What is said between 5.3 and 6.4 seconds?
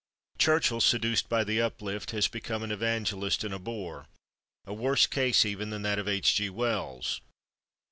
even, than that of H.